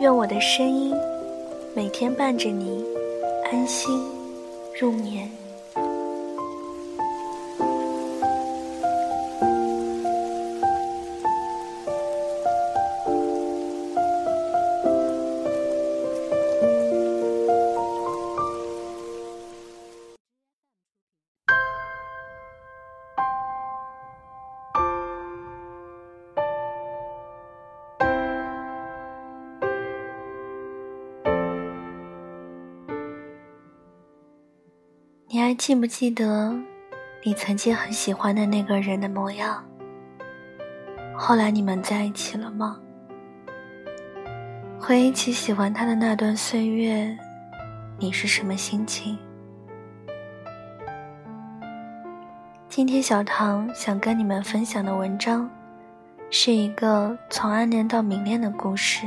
[0.00, 0.94] 愿我的声音
[1.76, 2.82] 每天伴着你
[3.52, 4.02] 安心
[4.80, 5.39] 入眠。
[35.32, 36.52] 你还记不记得
[37.22, 39.64] 你曾经很喜欢的那个人的模样？
[41.16, 42.80] 后来你们在一起了吗？
[44.76, 47.16] 回忆起喜欢他的那段岁月，
[47.96, 49.16] 你是什么心情？
[52.68, 55.48] 今天小唐想跟你们分享的文章，
[56.28, 59.06] 是一个从暗恋到明恋的故事。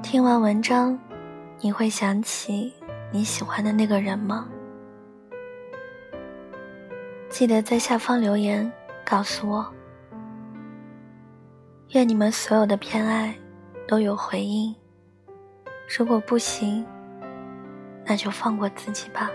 [0.00, 0.96] 听完文章，
[1.60, 2.72] 你会想起。
[3.14, 4.48] 你喜欢的那个人吗？
[7.28, 8.70] 记得在下方留言
[9.04, 9.66] 告诉我。
[11.90, 13.34] 愿你们所有的偏爱
[13.86, 14.74] 都有回应。
[15.98, 16.86] 如果不行，
[18.06, 19.30] 那就放过自己吧。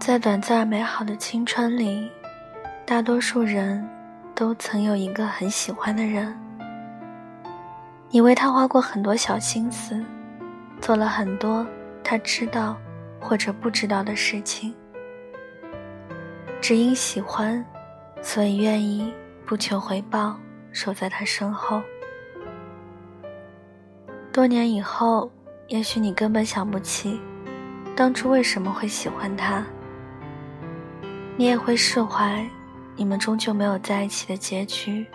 [0.00, 2.10] 在短暂美好的青春里。
[2.88, 3.86] 大多数人
[4.34, 6.34] 都曾有一个很喜欢的人，
[8.08, 10.02] 你为他花过很多小心思，
[10.80, 11.66] 做了很多
[12.02, 12.78] 他知道
[13.20, 14.74] 或者不知道的事情，
[16.62, 17.62] 只因喜欢，
[18.22, 19.12] 所以愿意
[19.44, 20.34] 不求回报，
[20.72, 21.82] 守在他身后。
[24.32, 25.30] 多年以后，
[25.66, 27.20] 也许你根本想不起
[27.94, 29.62] 当初为什么会喜欢他，
[31.36, 32.48] 你也会释怀。
[32.98, 35.06] 你们终究没有在一起的结局。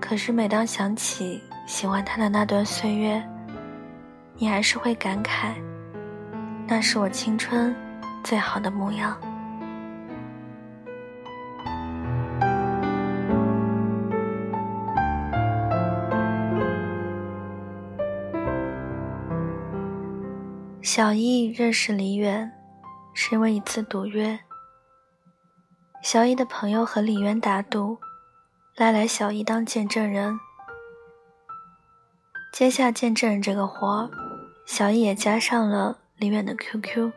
[0.00, 3.20] 可是每当想起喜欢他的那段岁月，
[4.36, 5.54] 你还是会感慨，
[6.68, 7.74] 那是我青春
[8.22, 9.18] 最好的模样。
[20.80, 22.52] 小易认识李远，
[23.14, 24.38] 是因为一次赌约。
[26.04, 27.96] 小易的朋友和李渊打赌，
[28.76, 30.38] 拉来小易当见证人。
[32.52, 34.10] 接下见证人这个活儿，
[34.66, 37.10] 小易也加上了李远的 QQ。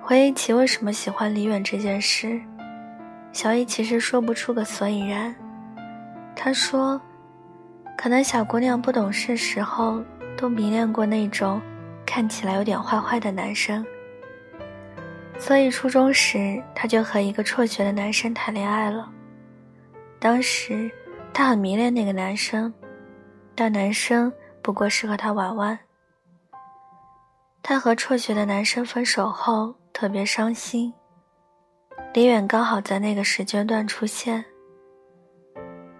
[0.00, 2.40] 回忆起为什么喜欢李远这件事，
[3.32, 5.34] 小易其实说不出个所以然。
[6.36, 7.00] 他说，
[7.98, 10.00] 可能小姑娘不懂事时候
[10.36, 11.60] 都迷恋过那种
[12.06, 13.84] 看起来有点坏坏的男生。
[15.40, 19.10] 所以初中时，他就和一个辍学的男生谈恋爱了。
[20.18, 20.88] 当时
[21.32, 22.72] 他很迷恋那个男生，
[23.54, 24.30] 但男生
[24.60, 25.76] 不过是和他玩玩。
[27.62, 30.92] 他和辍学的男生分手后特别伤心。
[32.12, 34.44] 李远刚好在那个时间段出现。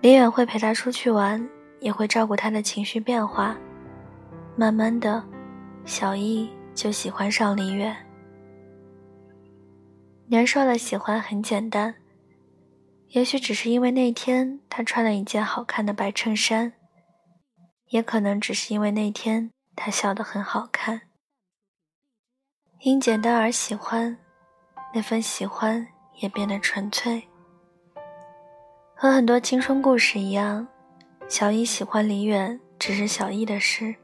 [0.03, 1.49] 李远会陪他出去玩，
[1.81, 3.57] 也会照顾他的情绪变化。
[4.55, 5.25] 慢慢的，
[5.87, 7.97] 小易就喜欢上李远。
[10.31, 11.97] 年少的喜欢很简单，
[13.09, 16.73] 也许只是因为那天他穿了一件好看的白衬衫，
[17.89, 21.01] 也可能只是因为那天他笑得很好看。
[22.83, 24.17] 因简单而喜欢，
[24.95, 25.85] 那份喜欢
[26.21, 27.25] 也变得纯粹。
[28.95, 30.69] 和很多青春故事一样，
[31.29, 33.97] 小一喜欢李远只是小一的事，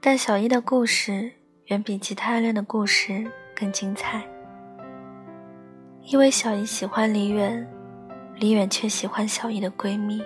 [0.00, 1.30] 但小一的故事
[1.66, 4.26] 远比其他暗恋的故事更精彩。
[6.06, 7.66] 因为小姨喜欢李远，
[8.36, 10.22] 李远却喜欢小姨的闺蜜。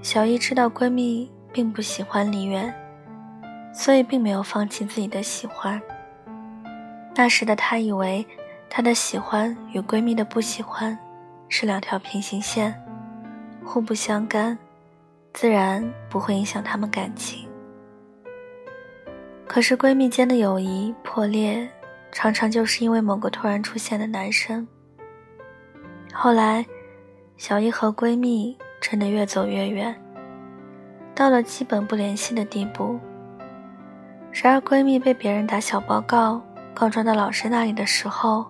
[0.00, 2.74] 小姨知道闺蜜并不喜欢李远，
[3.70, 5.80] 所以并没有放弃自己的喜欢。
[7.14, 8.26] 那时的她以为，
[8.70, 10.98] 她的喜欢与闺蜜的不喜欢
[11.50, 12.74] 是两条平行线，
[13.62, 14.56] 互不相干，
[15.34, 17.51] 自然不会影响她们感情。
[19.52, 21.68] 可是闺蜜间的友谊破裂，
[22.10, 24.66] 常常就是因为某个突然出现的男生。
[26.10, 26.64] 后来，
[27.36, 29.94] 小姨和闺蜜真的越走越远，
[31.14, 32.98] 到了基本不联系的地步。
[34.32, 36.40] 然而，闺蜜被别人打小报告
[36.72, 38.46] 告状到老师那里的时候，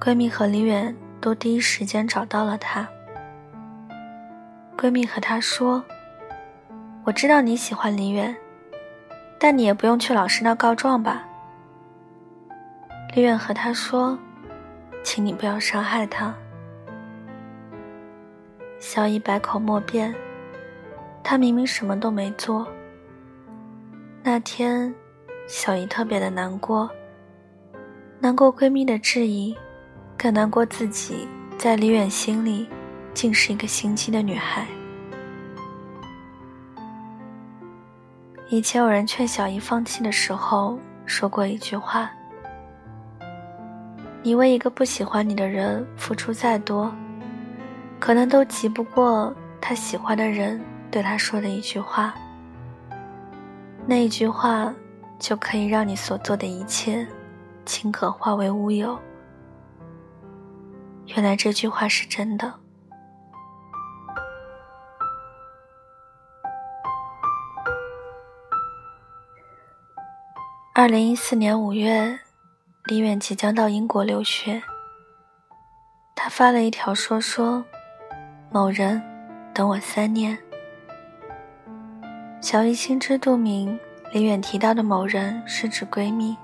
[0.00, 2.84] 闺蜜和李远都第一时间找到了她。
[4.76, 5.84] 闺蜜和她说
[7.06, 8.36] ：“我知道你喜欢李远。”
[9.42, 11.26] 但你也不用去老师那告状吧。
[13.14, 14.16] 李远和他说
[15.02, 16.34] ：“请你不要伤害他。”
[18.78, 20.14] 小姨百口莫辩，
[21.24, 22.68] 她明明什么都没做。
[24.22, 24.94] 那天，
[25.48, 26.90] 小姨特别的难过，
[28.18, 29.56] 难过闺蜜的质疑，
[30.18, 31.26] 更难过自己
[31.56, 32.68] 在李远心里，
[33.14, 34.66] 竟是一个心机的女孩。
[38.50, 40.76] 以前有人劝小姨放弃的时候，
[41.06, 42.10] 说过一句话
[44.24, 46.92] ：“你为一个不喜欢你的人付出再多，
[48.00, 50.60] 可能都及不过他喜欢的人
[50.90, 52.12] 对他说的一句话。
[53.86, 54.74] 那一句话，
[55.20, 57.06] 就可以让你所做的一切，
[57.64, 58.98] 顷刻化为乌有。”
[61.14, 62.52] 原来这句话是真的。
[70.80, 72.18] 二零一四年五月，
[72.86, 74.62] 李远即将到英国留学。
[76.14, 77.62] 他发了一条说说
[78.50, 79.02] ：“某人，
[79.52, 80.38] 等我三年。”
[82.40, 83.78] 小姨心知肚明，
[84.14, 86.34] 李远提到的某人是指闺蜜。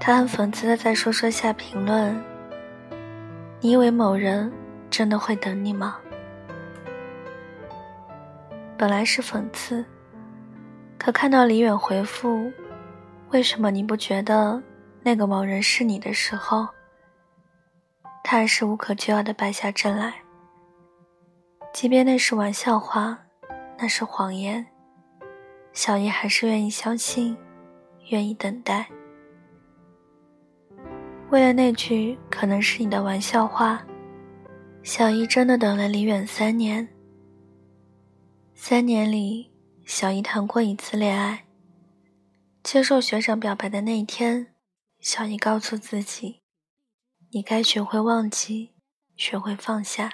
[0.00, 2.18] 她很讽刺的在说说下评论
[3.60, 4.50] ：“你以为某人
[4.88, 5.98] 真的会等你吗？”
[8.78, 9.84] 本来是讽刺，
[10.96, 12.50] 可看到李远回复。
[13.30, 14.62] 为什么你不觉得
[15.02, 16.66] 那个某人是你的时候，
[18.24, 20.14] 他还是无可救药的败下阵来？
[21.72, 23.18] 即便那是玩笑话，
[23.78, 24.66] 那是谎言，
[25.74, 27.36] 小姨还是愿意相信，
[28.08, 28.88] 愿意等待。
[31.28, 33.84] 为了那句可能是你的玩笑话，
[34.82, 36.88] 小姨真的等了李远三年。
[38.54, 39.52] 三年里，
[39.84, 41.44] 小姨谈过一次恋爱。
[42.70, 44.48] 接受学长表白的那一天，
[45.00, 46.42] 小姨告诉自己
[47.32, 48.74] ：“你该学会忘记，
[49.16, 50.12] 学会放下。”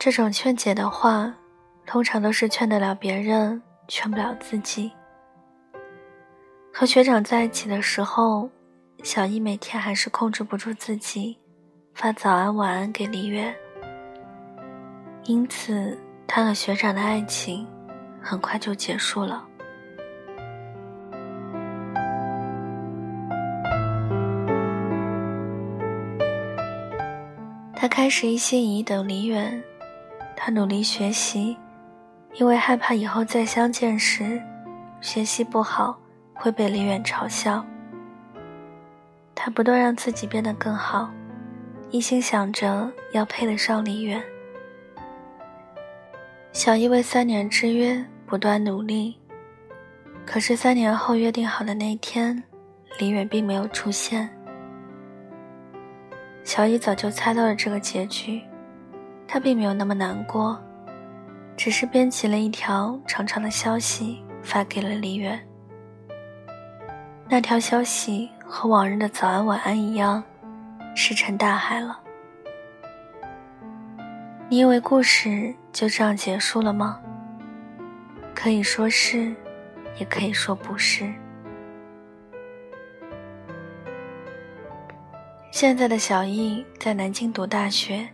[0.00, 1.34] 这种劝解的话，
[1.84, 4.90] 通常都是劝得了别人，劝不了自己。
[6.72, 8.48] 和学长在一起的时候，
[9.04, 11.36] 小姨每天还是控制不住自己，
[11.92, 13.54] 发早安晚安给李远。
[15.24, 17.68] 因此，他和学长的爱情
[18.22, 19.46] 很快就结束了。
[27.80, 29.62] 他开始一心一意等李远，
[30.36, 31.56] 他努力学习，
[32.34, 34.42] 因为害怕以后再相见时，
[35.00, 35.96] 学习不好
[36.34, 37.64] 会被李远嘲笑。
[39.32, 41.08] 他不断让自己变得更好，
[41.90, 44.20] 一心想着要配得上李远。
[46.50, 49.16] 小易为三年之约不断努力，
[50.26, 52.42] 可是三年后约定好的那天，
[52.98, 54.28] 李远并没有出现。
[56.48, 58.40] 乔伊早就猜到了这个结局，
[59.26, 60.58] 他并没有那么难过，
[61.58, 65.38] 只是编辑了一条长长的消息发给了李远。
[67.28, 70.24] 那条消息和往日的早安晚安一样，
[70.94, 72.00] 石沉大海了。
[74.48, 76.98] 你以为故事就这样结束了吗？
[78.34, 79.36] 可以说是，
[79.98, 81.12] 也可以说不是。
[85.60, 88.08] 现在的小易在南京读大学。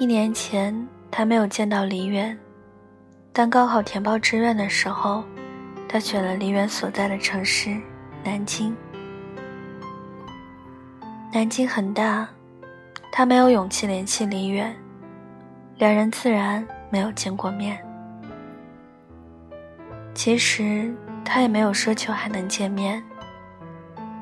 [0.00, 0.74] 一年前，
[1.08, 2.36] 他没有见到李远，
[3.32, 5.22] 但高考填报志愿的时候，
[5.88, 7.80] 他选了李远所在的城市——
[8.26, 8.76] 南京。
[11.32, 12.28] 南京很大，
[13.12, 14.74] 他没有勇气联系李远，
[15.78, 17.80] 两人自然没有见过面。
[20.12, 20.92] 其实
[21.24, 23.00] 他也没有奢求还能见面，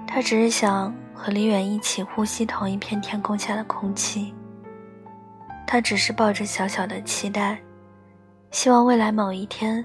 [0.06, 0.94] 他只是想。
[1.18, 4.32] 和李远一起呼吸同一片天空下的空气。
[5.66, 7.60] 他只是抱着小小的期待，
[8.52, 9.84] 希望未来某一天，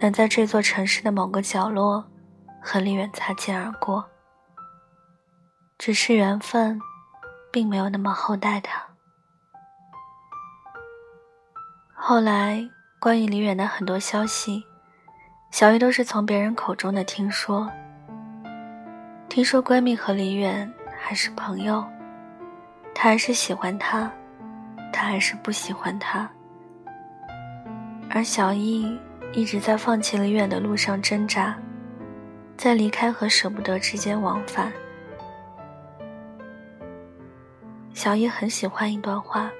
[0.00, 2.02] 能在这座城市的某个角落，
[2.62, 4.02] 和李远擦肩而过。
[5.78, 6.80] 只是缘分，
[7.52, 8.82] 并没有那么厚待他。
[11.92, 12.66] 后来
[12.98, 14.64] 关于李远的很多消息，
[15.50, 17.70] 小鱼都是从别人口中的听说。
[19.32, 21.82] 听说闺蜜和李远还是朋友，
[22.92, 24.12] 她还是喜欢他，
[24.92, 26.30] 他还是不喜欢他。
[28.10, 28.94] 而小易
[29.32, 31.56] 一直在放弃李远的路上挣扎，
[32.58, 34.70] 在离开和舍不得之间往返。
[37.94, 39.50] 小易很喜欢一段话：“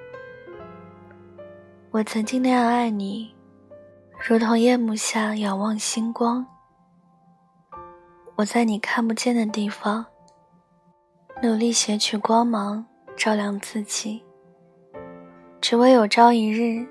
[1.91, 3.35] 我曾经那样爱你，
[4.29, 6.47] 如同夜幕下仰望星光。
[8.43, 10.05] 我在你看不见的地方，
[11.41, 12.85] 努力撷取光芒，
[13.17, 14.21] 照亮自己，
[15.61, 16.85] 只为有朝一日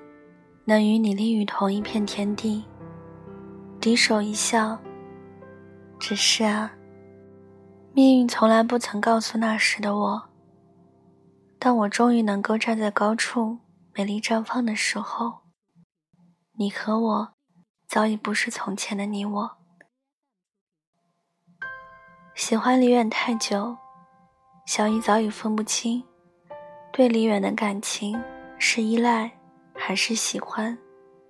[0.64, 2.64] 能与你立于同一片天地，
[3.78, 4.78] 低首一笑。
[6.00, 6.72] 只是啊，
[7.92, 10.22] 命运从来不曾告诉那时的我。”
[11.60, 13.58] 当我终于能够站在高处，
[13.92, 15.40] 美丽绽放的时候，
[16.56, 17.32] 你和我
[17.86, 19.61] 早已不是从前的你我。
[22.34, 23.76] 喜欢李远太久，
[24.66, 26.02] 小姨早已分不清，
[26.90, 28.18] 对李远的感情
[28.58, 29.30] 是依赖，
[29.74, 30.76] 还是喜欢，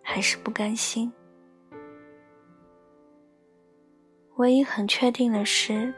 [0.03, 1.13] 还是不甘心。
[4.37, 5.93] 唯一很确定的是，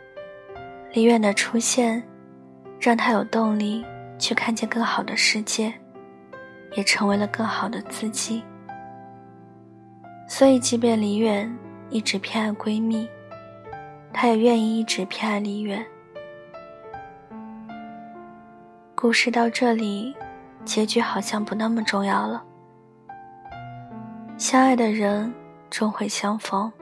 [0.93, 2.03] 李远的出现，
[2.81, 3.85] 让他有动力。
[4.17, 5.75] 去看见更好的世界，
[6.77, 8.45] 也成为了更好的自己。
[10.29, 11.53] 所以，即便李远
[11.91, 13.09] 一直偏爱闺蜜，
[14.15, 15.85] 他也愿意一直偏爱李远。
[18.95, 20.17] 故事到这里，
[20.65, 22.43] 结局好像不那么重要了。
[24.39, 25.31] 相爱的人
[25.69, 26.73] 终会相逢，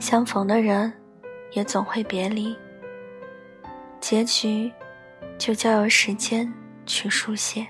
[0.00, 0.92] 相逢的人
[1.52, 2.56] 也总会别离。
[4.00, 4.72] 结局。
[5.38, 6.52] 就交由时间
[6.84, 7.64] 去书写。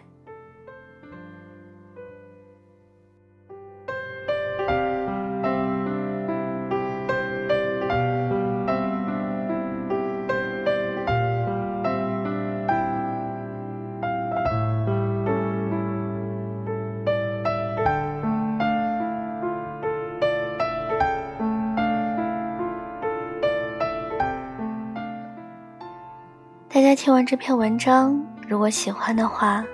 [26.78, 29.64] 大家听完这篇文章，如果喜欢的话，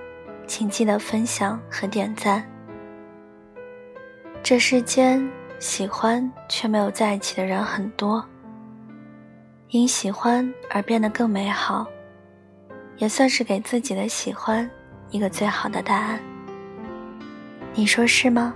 [0.47, 2.43] 请记得分享和点赞。
[4.43, 8.25] 这世间喜欢却没有在一起的人很多，
[9.69, 11.87] 因喜欢而变得更美好，
[12.97, 14.69] 也算是给自己的喜欢
[15.11, 16.19] 一个最好的答案。
[17.75, 18.55] 你说是吗？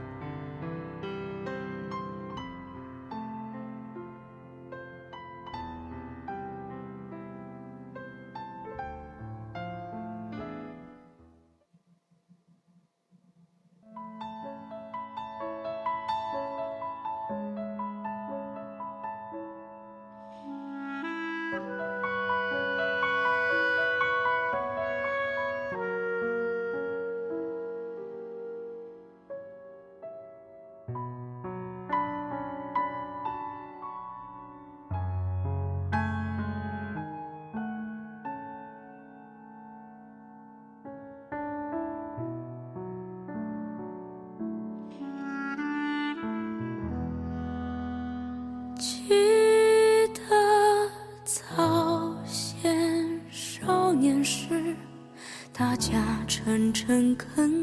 [57.19, 57.58] 肯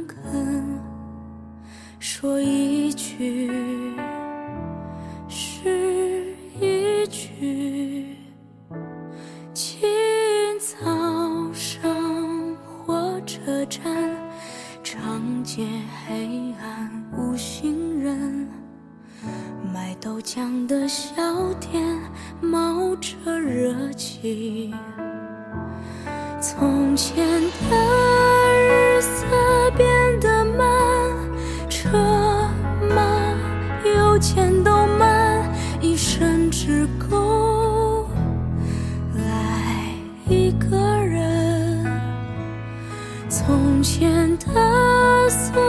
[43.85, 45.61] 前的锁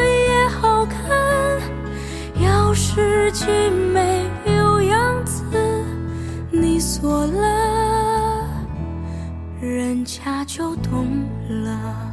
[0.00, 1.60] 也好看，
[2.40, 3.46] 钥匙精
[3.92, 5.44] 美有样子，
[6.50, 8.48] 你锁了，
[9.60, 11.06] 人家就懂
[11.66, 12.11] 了。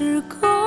[0.00, 0.59] 时刻。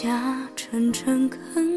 [0.00, 1.67] 家诚诚恳。